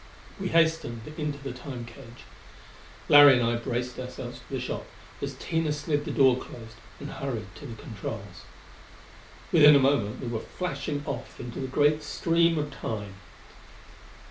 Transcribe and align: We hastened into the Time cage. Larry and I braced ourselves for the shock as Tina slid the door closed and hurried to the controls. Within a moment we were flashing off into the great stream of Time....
We 0.39 0.47
hastened 0.47 1.13
into 1.15 1.37
the 1.37 1.51
Time 1.53 1.85
cage. 1.85 2.25
Larry 3.07 3.33
and 3.39 3.43
I 3.47 3.57
braced 3.57 3.99
ourselves 3.99 4.39
for 4.39 4.51
the 4.55 4.59
shock 4.59 4.87
as 5.21 5.35
Tina 5.35 5.71
slid 5.71 6.05
the 6.05 6.11
door 6.11 6.37
closed 6.39 6.77
and 6.99 7.07
hurried 7.11 7.53
to 7.57 7.67
the 7.67 7.75
controls. 7.79 8.45
Within 9.51 9.75
a 9.75 9.79
moment 9.79 10.19
we 10.19 10.27
were 10.27 10.39
flashing 10.39 11.03
off 11.05 11.39
into 11.39 11.59
the 11.59 11.67
great 11.67 12.01
stream 12.01 12.57
of 12.57 12.71
Time.... 12.73 13.13